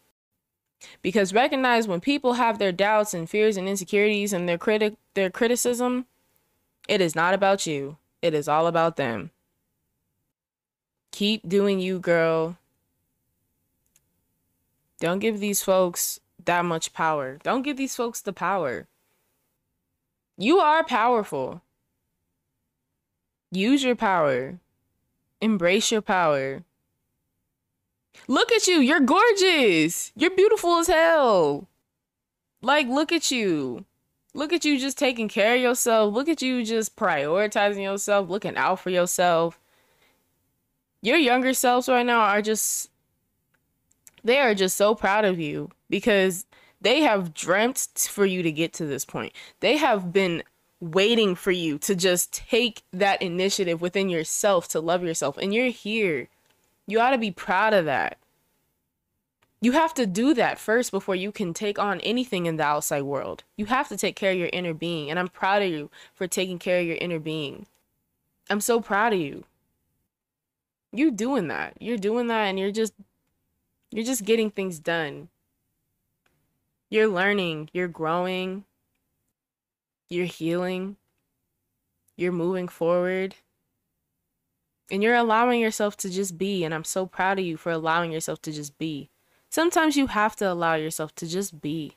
Because 1.02 1.35
recognize 1.35 1.88
when 1.88 2.00
people 2.00 2.35
have 2.35 2.59
their 2.59 2.71
doubts 2.71 3.12
and 3.12 3.28
fears 3.28 3.57
and 3.57 3.69
insecurities 3.69 4.33
and 4.33 4.49
their 4.49 4.59
critic 4.59 4.95
their 5.14 5.31
criticism, 5.31 6.07
it 6.88 7.00
is 7.00 7.17
not 7.17 7.35
about 7.35 7.67
you. 7.67 7.97
It 8.23 8.35
is 8.35 8.47
all 8.47 8.69
about 8.69 8.97
them. 8.97 9.33
Keep 11.12 11.49
doing 11.49 11.81
you, 11.81 11.99
girl. 11.99 12.57
Don't 15.00 15.21
give 15.21 15.41
these 15.41 15.62
folks 15.62 16.21
that 16.45 16.65
much 16.65 16.93
power. 16.93 17.38
Don't 17.43 17.62
give 17.62 17.77
these 17.77 17.95
folks 17.97 18.21
the 18.21 18.33
power. 18.33 18.87
You 20.37 20.59
are 20.59 20.85
powerful. 20.85 21.62
Use 23.50 23.83
your 23.83 23.97
power. 23.97 24.59
Embrace 25.41 25.91
your 25.91 26.03
power. 26.03 26.62
Look 28.27 28.53
at 28.53 28.67
you. 28.67 28.81
You're 28.81 29.00
gorgeous. 29.00 30.12
You're 30.17 30.31
beautiful 30.31 30.77
as 30.79 30.88
hell. 30.88 31.69
Like, 32.61 32.88
look 32.88 33.12
at 33.12 33.31
you. 33.31 33.85
Look 34.35 34.53
at 34.53 34.65
you 34.65 34.79
just 34.79 34.99
taking 34.99 35.29
care 35.29 35.55
of 35.55 35.61
yourself. 35.61 36.12
Look 36.12 36.29
at 36.29 36.43
you 36.43 36.65
just 36.65 36.97
prioritizing 36.97 37.83
yourself, 37.83 38.29
looking 38.29 38.57
out 38.57 38.81
for 38.81 38.91
yourself. 38.91 39.59
Your 41.00 41.17
younger 41.17 41.55
selves 41.55 41.88
right 41.88 42.05
now 42.05 42.21
are 42.21 42.43
just, 42.43 42.90
they 44.25 44.38
are 44.38 44.55
just 44.55 44.76
so 44.76 44.95
proud 44.95 45.25
of 45.25 45.38
you 45.38 45.71
because 45.88 46.47
they 46.81 47.00
have 47.00 47.35
dreamt 47.35 48.09
for 48.11 48.26
you 48.26 48.43
to 48.43 48.52
get 48.52 48.73
to 48.75 48.87
this 48.87 49.05
point. 49.05 49.33
They 49.61 49.76
have 49.76 50.12
been 50.12 50.43
waiting 50.81 51.35
for 51.35 51.50
you 51.50 51.78
to 51.78 51.95
just 51.95 52.33
take 52.33 52.83
that 52.93 53.21
initiative 53.21 53.81
within 53.81 54.09
yourself 54.09 54.69
to 54.69 54.81
love 54.81 55.02
yourself. 55.02 55.37
And 55.38 55.52
you're 55.52 55.67
here. 55.67 56.28
You 56.87 57.00
ought 57.00 57.11
to 57.11 57.19
be 57.19 57.31
proud 57.31 57.75
of 57.75 57.85
that. 57.85 58.19
You 59.61 59.73
have 59.73 59.93
to 59.95 60.07
do 60.07 60.35
that 60.35 60.59
first 60.59 60.93
before 60.93 61.17
you 61.17 61.33
can 61.33 61.52
take 61.52 61.81
on 61.81 62.00
anything 62.00 62.47
in 62.47 62.57
the 62.57 62.62
outside 62.62 63.02
world. 63.02 63.43
You 63.57 63.67
have 63.67 63.88
to 63.88 63.97
take 63.97 64.14
care 64.14 64.31
of 64.31 64.38
your 64.38 64.50
inner 64.52 64.73
being. 64.73 65.11
And 65.11 65.19
I'm 65.19 65.28
proud 65.28 65.62
of 65.62 65.69
you 65.69 65.90
for 66.14 66.28
taking 66.28 66.61
care 66.61 66.81
of 66.81 66.87
your 66.87 66.97
inner 67.00 67.19
being. 67.19 67.67
I'm 68.49 68.61
so 68.61 68.81
proud 68.81 69.12
of 69.12 69.19
you. 69.19 69.45
You're 70.92 71.11
doing 71.11 71.49
that. 71.49 71.76
You're 71.80 71.99
doing 71.99 72.28
that 72.28 72.45
and 72.45 72.59
you're 72.59 72.73
just 72.73 72.95
you're 73.90 74.04
just 74.04 74.25
getting 74.25 74.50
things 74.50 74.78
done. 74.78 75.28
You're 76.90 77.09
learning, 77.09 77.71
you're 77.73 77.88
growing, 77.88 78.64
you're 80.09 80.26
healing, 80.26 80.97
you're 82.16 82.33
moving 82.33 82.68
forward, 82.68 83.35
and 84.90 85.02
you're 85.02 85.14
allowing 85.14 85.61
yourself 85.61 85.97
to 85.99 86.11
just 86.11 86.38
be. 86.38 86.64
And 86.64 86.75
I'm 86.75 86.85
so 86.85 87.07
proud 87.07 87.38
of 87.38 87.45
you 87.45 87.57
for 87.57 87.71
allowing 87.71 88.12
yourself 88.12 88.40
to 88.42 88.52
just 88.52 88.78
be. 88.78 89.11
Sometimes 89.50 89.97
you 89.97 90.09
have 90.09 90.37
to 90.37 90.50
allow 90.50 90.75
yourself 90.75 91.14
to 91.16 91.26
just 91.26 91.61
be 91.61 91.97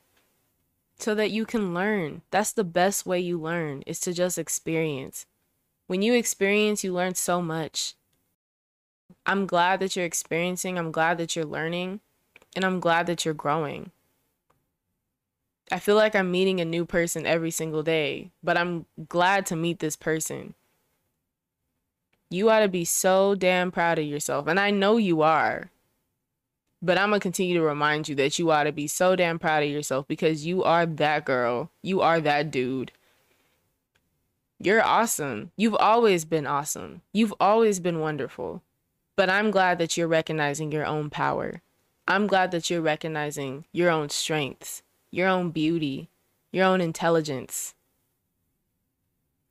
so 0.97 1.15
that 1.15 1.31
you 1.31 1.45
can 1.45 1.73
learn. 1.73 2.21
That's 2.31 2.51
the 2.53 2.63
best 2.63 3.05
way 3.05 3.19
you 3.19 3.39
learn 3.39 3.81
is 3.87 3.99
to 4.01 4.13
just 4.13 4.37
experience. 4.37 5.25
When 5.87 6.01
you 6.01 6.13
experience, 6.13 6.83
you 6.83 6.93
learn 6.93 7.15
so 7.15 7.41
much. 7.41 7.95
I'm 9.25 9.45
glad 9.45 9.79
that 9.79 9.95
you're 9.95 10.05
experiencing, 10.05 10.77
I'm 10.77 10.91
glad 10.91 11.17
that 11.17 11.35
you're 11.35 11.45
learning, 11.45 11.99
and 12.55 12.65
I'm 12.65 12.79
glad 12.79 13.07
that 13.07 13.25
you're 13.25 13.33
growing. 13.33 13.91
I 15.71 15.79
feel 15.79 15.95
like 15.95 16.15
I'm 16.15 16.31
meeting 16.31 16.59
a 16.59 16.65
new 16.65 16.85
person 16.85 17.25
every 17.25 17.51
single 17.51 17.81
day, 17.81 18.31
but 18.43 18.57
I'm 18.57 18.85
glad 19.07 19.45
to 19.47 19.55
meet 19.55 19.79
this 19.79 19.95
person. 19.95 20.53
You 22.29 22.49
ought 22.49 22.59
to 22.59 22.67
be 22.67 22.85
so 22.85 23.35
damn 23.35 23.71
proud 23.71 23.99
of 23.99 24.05
yourself, 24.05 24.47
and 24.47 24.59
I 24.59 24.71
know 24.71 24.97
you 24.97 25.21
are. 25.21 25.71
But 26.81 26.97
I'm 26.97 27.11
to 27.11 27.19
continue 27.19 27.55
to 27.55 27.61
remind 27.61 28.09
you 28.09 28.15
that 28.15 28.39
you 28.39 28.49
ought 28.51 28.63
to 28.63 28.71
be 28.71 28.87
so 28.87 29.15
damn 29.15 29.37
proud 29.37 29.63
of 29.63 29.69
yourself 29.69 30.07
because 30.07 30.45
you 30.45 30.63
are 30.63 30.85
that 30.85 31.25
girl. 31.25 31.69
You 31.83 32.01
are 32.01 32.19
that 32.21 32.49
dude. 32.49 32.91
You're 34.59 34.83
awesome. 34.83 35.51
You've 35.57 35.75
always 35.75 36.25
been 36.25 36.47
awesome. 36.47 37.01
You've 37.13 37.33
always 37.39 37.79
been 37.79 37.99
wonderful. 37.99 38.61
But 39.21 39.29
I'm 39.29 39.51
glad 39.51 39.77
that 39.77 39.95
you're 39.97 40.07
recognizing 40.07 40.71
your 40.71 40.83
own 40.83 41.11
power. 41.11 41.61
I'm 42.07 42.25
glad 42.25 42.49
that 42.49 42.71
you're 42.71 42.81
recognizing 42.81 43.65
your 43.71 43.91
own 43.91 44.09
strengths 44.09 44.81
your 45.11 45.27
own 45.27 45.51
beauty, 45.51 46.09
your 46.51 46.65
own 46.65 46.81
intelligence. 46.81 47.75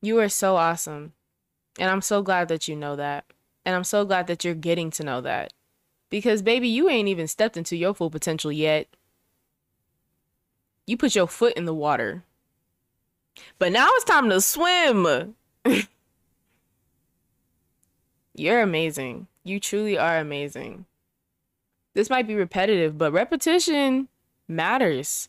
You 0.03 0.19
are 0.19 0.29
so 0.29 0.57
awesome. 0.57 1.13
And 1.79 1.89
I'm 1.89 2.03
so 2.03 2.21
glad 2.21 2.49
that 2.49 2.67
you 2.67 2.75
know 2.75 2.97
that. 2.97 3.27
And 3.65 3.77
I'm 3.77 3.85
so 3.85 4.05
glad 4.05 4.27
that 4.27 4.45
you're 4.45 4.55
getting 4.55 4.91
to 4.91 5.05
know 5.05 5.21
that. 5.21 5.53
Because, 6.11 6.43
baby, 6.43 6.67
you 6.67 6.89
ain't 6.89 7.07
even 7.07 7.29
stepped 7.29 7.57
into 7.57 7.77
your 7.77 7.95
full 7.95 8.11
potential 8.11 8.51
yet. 8.51 8.89
You 10.85 10.97
put 10.97 11.15
your 11.15 11.29
foot 11.29 11.55
in 11.55 11.65
the 11.65 11.73
water. 11.73 12.25
But 13.61 13.71
now 13.71 13.87
it's 13.93 14.05
time 14.05 14.31
to 14.31 14.41
swim. 14.41 15.37
you're 18.35 18.63
amazing. 18.63 19.29
You 19.43 19.59
truly 19.59 19.97
are 19.97 20.19
amazing. 20.19 20.87
This 21.95 22.11
might 22.11 22.27
be 22.27 22.35
repetitive, 22.35 22.99
but 22.99 23.13
repetition 23.13 24.09
matters. 24.47 25.29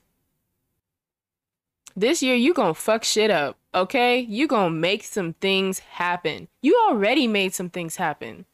This 1.95 2.21
year 2.21 2.35
you 2.35 2.53
gonna 2.53 2.73
fuck 2.73 3.03
shit 3.03 3.31
up, 3.31 3.57
okay? 3.73 4.19
You 4.19 4.47
gonna 4.47 4.69
make 4.69 5.03
some 5.03 5.33
things 5.33 5.79
happen. 5.79 6.47
You 6.61 6.79
already 6.89 7.27
made 7.27 7.53
some 7.53 7.69
things 7.69 7.97
happen. 7.97 8.45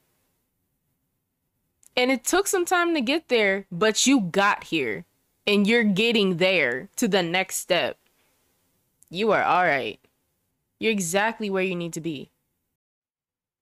And 1.95 2.11
it 2.11 2.23
took 2.23 2.47
some 2.47 2.65
time 2.65 2.93
to 2.93 3.01
get 3.01 3.27
there, 3.27 3.65
but 3.71 4.05
you 4.05 4.21
got 4.21 4.65
here. 4.65 5.05
And 5.45 5.65
you're 5.65 5.83
getting 5.83 6.37
there 6.37 6.89
to 6.97 7.07
the 7.07 7.23
next 7.23 7.57
step. 7.57 7.97
You 9.09 9.31
are 9.31 9.43
alright. 9.43 9.99
You're 10.79 10.91
exactly 10.91 11.49
where 11.49 11.63
you 11.63 11.75
need 11.75 11.93
to 11.93 12.01
be. 12.01 12.29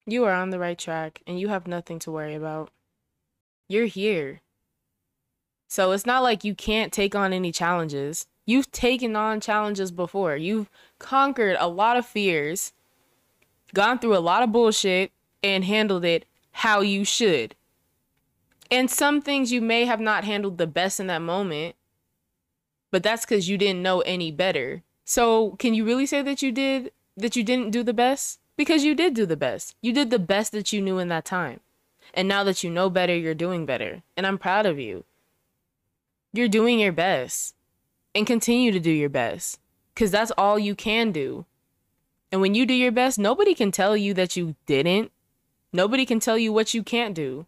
You 0.06 0.24
are 0.26 0.34
on 0.34 0.52
the 0.52 0.60
right 0.60 0.78
track 0.78 1.22
and 1.26 1.40
you 1.40 1.48
have 1.48 1.68
nothing 1.68 2.00
to 2.00 2.12
worry 2.12 2.36
about. 2.36 2.70
You're 3.68 3.88
here. 3.88 4.42
So 5.68 5.92
it's 5.92 6.06
not 6.06 6.22
like 6.22 6.44
you 6.44 6.54
can't 6.54 6.94
take 6.94 7.16
on 7.16 7.34
any 7.34 7.52
challenges. 7.52 8.28
You've 8.46 8.72
taken 8.72 9.16
on 9.16 9.42
challenges 9.42 9.92
before. 9.92 10.38
You've 10.38 10.70
conquered 11.00 11.58
a 11.60 11.68
lot 11.68 11.98
of 11.98 12.06
fears, 12.06 12.74
gone 13.74 13.98
through 13.98 14.16
a 14.16 14.20
lot 14.20 14.44
of 14.44 14.52
bullshit, 14.52 15.12
and 15.44 15.64
handled 15.64 16.06
it 16.06 16.26
how 16.52 16.82
you 16.82 17.04
should. 17.04 17.56
And 18.70 18.90
some 18.90 19.22
things 19.22 19.52
you 19.52 19.62
may 19.62 19.86
have 19.86 20.00
not 20.00 20.24
handled 20.24 20.58
the 20.58 20.68
best 20.68 21.00
in 21.00 21.08
that 21.08 21.22
moment, 21.22 21.76
but 22.92 23.04
that's 23.04 23.26
because 23.26 23.50
you 23.50 23.58
didn't 23.58 23.82
know 23.82 24.02
any 24.02 24.32
better. 24.32 24.84
So, 25.04 25.52
can 25.58 25.74
you 25.74 25.86
really 25.86 26.06
say 26.06 26.22
that 26.22 26.42
you 26.42 26.52
did, 26.52 26.92
that 27.18 27.36
you 27.36 27.44
didn't 27.44 27.72
do 27.72 27.84
the 27.84 27.94
best? 27.94 28.40
Because 28.58 28.84
you 28.84 28.96
did 28.96 29.14
do 29.14 29.26
the 29.26 29.38
best. 29.38 29.76
You 29.82 29.94
did 29.94 30.10
the 30.10 30.20
best 30.20 30.52
that 30.54 30.72
you 30.72 30.82
knew 30.82 30.98
in 30.98 31.10
that 31.10 31.26
time. 31.26 31.60
And 32.14 32.28
now 32.28 32.44
that 32.44 32.64
you 32.64 32.70
know 32.70 32.90
better, 32.90 33.16
you're 33.16 33.34
doing 33.34 33.66
better. 33.66 34.04
And 34.16 34.26
I'm 34.26 34.38
proud 34.38 34.66
of 34.66 34.80
you. 34.80 35.04
You're 36.32 36.48
doing 36.48 36.80
your 36.80 36.92
best 36.92 37.56
and 38.14 38.28
continue 38.28 38.72
to 38.72 38.80
do 38.80 38.92
your 38.92 39.10
best 39.10 39.60
because 39.94 40.12
that's 40.12 40.32
all 40.38 40.60
you 40.60 40.76
can 40.76 41.12
do. 41.12 41.46
And 42.32 42.42
when 42.42 42.56
you 42.56 42.66
do 42.66 42.74
your 42.74 42.92
best, 42.92 43.18
nobody 43.18 43.54
can 43.54 43.72
tell 43.72 43.96
you 43.96 44.14
that 44.14 44.36
you 44.36 44.56
didn't. 44.66 45.12
Nobody 45.72 46.06
can 46.06 46.20
tell 46.20 46.38
you 46.38 46.52
what 46.52 46.74
you 46.74 46.84
can't 46.84 47.16
do. 47.16 47.46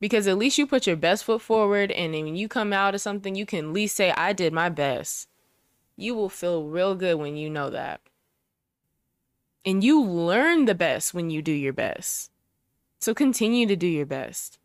Because 0.00 0.26
at 0.26 0.38
least 0.38 0.58
you 0.58 0.66
put 0.66 0.86
your 0.86 0.96
best 0.96 1.24
foot 1.24 1.42
forward, 1.42 1.90
and 1.92 2.12
when 2.12 2.34
you 2.34 2.48
come 2.48 2.72
out 2.72 2.94
of 2.94 3.02
something, 3.02 3.34
you 3.34 3.44
can 3.44 3.66
at 3.66 3.72
least 3.72 3.96
say, 3.96 4.12
I 4.12 4.32
did 4.32 4.52
my 4.52 4.70
best. 4.70 5.28
You 5.96 6.14
will 6.14 6.30
feel 6.30 6.64
real 6.64 6.94
good 6.94 7.18
when 7.18 7.36
you 7.36 7.50
know 7.50 7.68
that. 7.68 8.00
And 9.64 9.84
you 9.84 10.02
learn 10.02 10.64
the 10.64 10.74
best 10.74 11.12
when 11.12 11.30
you 11.30 11.42
do 11.42 11.52
your 11.52 11.72
best. 11.72 12.30
So 12.98 13.14
continue 13.14 13.66
to 13.66 13.76
do 13.76 13.86
your 13.86 14.06
best. 14.06 14.58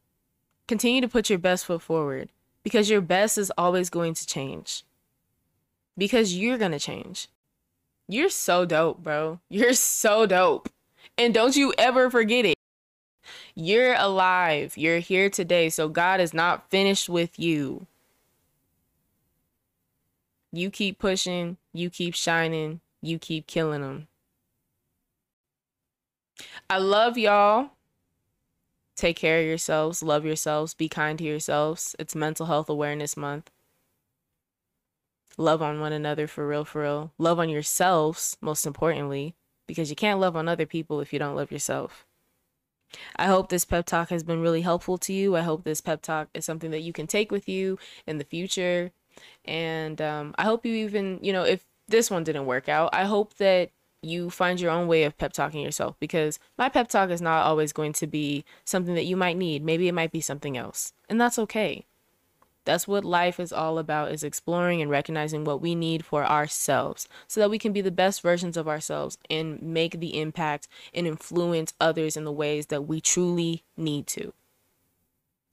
Continue 0.67 1.01
to 1.01 1.07
put 1.07 1.29
your 1.29 1.39
best 1.39 1.65
foot 1.65 1.81
forward 1.81 2.29
because 2.63 2.89
your 2.89 3.01
best 3.01 3.37
is 3.37 3.51
always 3.57 3.89
going 3.89 4.13
to 4.15 4.25
change. 4.25 4.83
Because 5.97 6.35
you're 6.35 6.57
going 6.57 6.71
to 6.71 6.79
change. 6.79 7.29
You're 8.07 8.29
so 8.29 8.65
dope, 8.65 9.03
bro. 9.03 9.39
You're 9.49 9.73
so 9.73 10.25
dope. 10.25 10.69
And 11.17 11.33
don't 11.33 11.55
you 11.55 11.73
ever 11.77 12.09
forget 12.09 12.45
it. 12.45 12.55
You're 13.55 13.95
alive. 13.95 14.77
You're 14.77 14.99
here 14.99 15.29
today. 15.29 15.69
So 15.69 15.87
God 15.87 16.19
is 16.19 16.33
not 16.33 16.69
finished 16.69 17.07
with 17.07 17.39
you. 17.39 17.87
You 20.51 20.69
keep 20.69 20.99
pushing. 20.99 21.57
You 21.73 21.89
keep 21.89 22.15
shining. 22.15 22.81
You 23.01 23.19
keep 23.19 23.47
killing 23.47 23.81
them. 23.81 24.07
I 26.69 26.77
love 26.77 27.17
y'all. 27.17 27.71
Take 28.95 29.17
care 29.17 29.39
of 29.41 29.45
yourselves, 29.45 30.01
love 30.01 30.25
yourselves, 30.25 30.73
be 30.73 30.87
kind 30.87 31.19
to 31.19 31.25
yourselves. 31.25 31.95
It's 31.99 32.15
Mental 32.15 32.45
Health 32.45 32.69
Awareness 32.69 33.17
Month. 33.17 33.51
Love 35.37 35.61
on 35.61 35.81
one 35.81 35.91
another 35.91 36.27
for 36.27 36.47
real, 36.47 36.63
for 36.63 36.83
real. 36.83 37.11
Love 37.17 37.39
on 37.39 37.49
yourselves, 37.49 38.37
most 38.39 38.65
importantly, 38.65 39.35
because 39.67 39.89
you 39.89 39.95
can't 39.95 40.19
love 40.19 40.37
on 40.37 40.47
other 40.47 40.65
people 40.65 41.01
if 41.01 41.11
you 41.11 41.19
don't 41.19 41.35
love 41.35 41.51
yourself. 41.51 42.05
I 43.17 43.25
hope 43.25 43.49
this 43.49 43.65
pep 43.65 43.85
talk 43.85 44.09
has 44.09 44.23
been 44.23 44.41
really 44.41 44.61
helpful 44.61 44.97
to 44.99 45.11
you. 45.11 45.35
I 45.35 45.41
hope 45.41 45.65
this 45.65 45.81
pep 45.81 46.01
talk 46.01 46.29
is 46.33 46.45
something 46.45 46.71
that 46.71 46.81
you 46.81 46.93
can 46.93 47.07
take 47.07 47.31
with 47.31 47.49
you 47.49 47.77
in 48.07 48.17
the 48.17 48.23
future. 48.23 48.91
And 49.43 50.01
um, 50.01 50.33
I 50.37 50.43
hope 50.43 50.65
you 50.65 50.73
even, 50.73 51.19
you 51.21 51.33
know, 51.33 51.43
if 51.43 51.65
this 51.87 52.09
one 52.09 52.23
didn't 52.23 52.45
work 52.45 52.69
out, 52.69 52.91
I 52.93 53.03
hope 53.03 53.35
that 53.35 53.71
you 54.05 54.29
find 54.29 54.59
your 54.59 54.71
own 54.71 54.87
way 54.87 55.03
of 55.03 55.17
pep 55.17 55.33
talking 55.33 55.61
yourself 55.61 55.95
because 55.99 56.39
my 56.57 56.69
pep 56.69 56.87
talk 56.87 57.09
is 57.09 57.21
not 57.21 57.45
always 57.45 57.73
going 57.73 57.93
to 57.93 58.07
be 58.07 58.45
something 58.63 58.95
that 58.95 59.05
you 59.05 59.17
might 59.17 59.37
need. 59.37 59.63
Maybe 59.63 59.87
it 59.87 59.93
might 59.93 60.11
be 60.11 60.21
something 60.21 60.57
else, 60.57 60.93
and 61.09 61.19
that's 61.19 61.39
okay. 61.39 61.85
That's 62.65 62.87
what 62.87 63.05
life 63.05 63.39
is 63.39 63.53
all 63.53 63.77
about 63.77 64.11
is 64.11 64.23
exploring 64.23 64.81
and 64.81 64.89
recognizing 64.89 65.43
what 65.43 65.61
we 65.61 65.75
need 65.75 66.03
for 66.03 66.25
ourselves 66.25 67.07
so 67.27 67.39
that 67.39 67.51
we 67.51 67.59
can 67.59 67.71
be 67.71 67.81
the 67.81 67.91
best 67.91 68.21
versions 68.21 68.57
of 68.57 68.67
ourselves 68.67 69.19
and 69.29 69.61
make 69.61 69.99
the 69.99 70.19
impact 70.19 70.67
and 70.91 71.05
influence 71.05 71.73
others 71.79 72.17
in 72.17 72.23
the 72.23 72.31
ways 72.31 72.67
that 72.67 72.87
we 72.87 72.99
truly 72.99 73.63
need 73.77 74.07
to. 74.07 74.33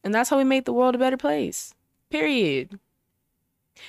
And 0.03 0.15
that's 0.15 0.31
how 0.31 0.39
we 0.39 0.45
make 0.45 0.65
the 0.65 0.73
world 0.73 0.95
a 0.95 0.99
better 0.99 1.19
place. 1.19 1.75
Period. 2.11 2.81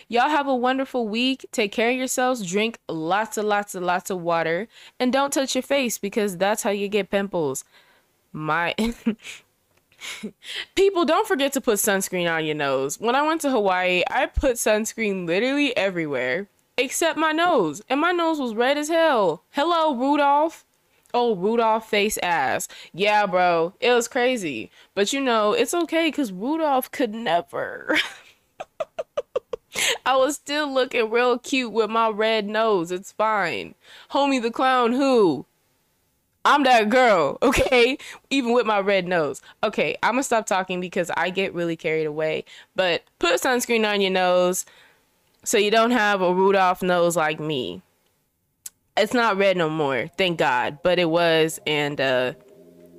Y'all 0.08 0.30
have 0.30 0.48
a 0.48 0.56
wonderful 0.56 1.08
week. 1.08 1.46
Take 1.52 1.72
care 1.72 1.92
of 1.92 1.98
yourselves. 1.98 2.50
Drink 2.50 2.80
lots 2.88 3.38
and 3.38 3.48
lots 3.48 3.76
and 3.76 3.86
lots 3.86 4.10
of 4.10 4.22
water. 4.22 4.68
And 5.00 5.12
don't 5.12 5.34
touch 5.34 5.56
your 5.56 5.62
face 5.62 5.98
because 5.98 6.38
that's 6.38 6.64
how 6.64 6.72
you 6.72 6.88
get 6.88 7.10
pimples. 7.10 7.64
My 8.32 8.76
people 10.76 11.06
don't 11.06 11.28
forget 11.28 11.54
to 11.54 11.62
put 11.62 11.78
sunscreen 11.78 12.32
on 12.32 12.46
your 12.46 12.56
nose. 12.56 13.00
When 13.00 13.16
I 13.16 13.22
went 13.22 13.42
to 13.42 13.52
Hawaii, 13.52 14.04
I 14.10 14.26
put 14.26 14.56
sunscreen 14.56 15.28
literally 15.28 15.76
everywhere 15.78 16.48
except 16.78 17.18
my 17.18 17.32
nose. 17.32 17.82
And 17.90 18.02
my 18.02 18.12
nose 18.12 18.40
was 18.40 18.56
red 18.56 18.78
as 18.78 18.90
hell. 18.90 19.44
Hello, 19.52 19.96
Rudolph. 19.96 20.66
Oh, 21.14 21.36
Rudolph 21.36 21.88
face 21.88 22.18
ass. 22.24 22.68
Yeah, 22.92 23.28
bro. 23.28 23.74
It 23.80 23.92
was 23.92 24.08
crazy. 24.08 24.72
But 24.96 25.14
you 25.14 25.22
know, 25.22 25.54
it's 25.54 25.74
okay 25.74 26.08
because 26.08 26.32
Rudolph 26.32 26.90
could 26.92 27.14
never. 27.14 27.98
I 30.06 30.16
was 30.16 30.36
still 30.36 30.72
looking 30.72 31.10
real 31.10 31.38
cute 31.38 31.72
with 31.72 31.90
my 31.90 32.10
red 32.10 32.48
nose. 32.48 32.92
It's 32.92 33.12
fine. 33.12 33.76
Homie 34.12 34.42
the 34.42 34.52
clown, 34.52 34.94
who? 34.94 35.46
I'm 36.46 36.64
that 36.64 36.90
girl, 36.90 37.38
okay? 37.44 37.98
Even 38.30 38.54
with 38.54 38.66
my 38.66 38.80
red 38.80 39.08
nose. 39.08 39.42
Okay, 39.64 39.96
I'm 40.04 40.14
gonna 40.14 40.24
stop 40.24 40.46
talking 40.46 40.80
because 40.82 41.10
I 41.16 41.30
get 41.30 41.54
really 41.54 41.76
carried 41.76 42.06
away. 42.06 42.46
But 42.76 43.04
put 43.20 43.42
sunscreen 43.42 43.90
on 43.90 44.02
your 44.02 44.12
nose 44.12 44.66
so 45.44 45.58
you 45.58 45.72
don't 45.72 45.92
have 45.92 46.22
a 46.22 46.34
Rudolph 46.34 46.82
nose 46.82 47.16
like 47.16 47.40
me. 47.40 47.82
It's 48.96 49.14
not 49.14 49.38
red 49.38 49.58
no 49.58 49.70
more, 49.70 50.08
thank 50.18 50.38
God. 50.38 50.80
But 50.84 51.00
it 51.00 51.10
was, 51.10 51.60
and 51.66 52.00
uh, 52.00 52.34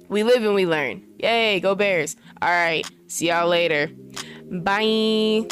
we 0.09 0.23
live 0.23 0.43
and 0.43 0.55
we 0.55 0.67
learn. 0.67 1.05
Yay, 1.19 1.61
go 1.61 1.75
Bears. 1.75 2.17
All 2.43 2.49
right, 2.49 2.89
see 3.07 3.29
y'all 3.29 3.49
later. 3.49 3.91
Bye. 4.51 5.47